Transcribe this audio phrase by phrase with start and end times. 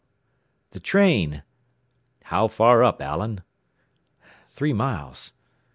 [0.71, 1.43] The train!
[2.23, 3.43] "How far up, Allen?"
[4.49, 5.33] "Three miles."